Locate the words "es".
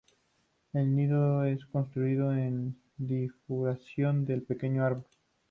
1.43-1.63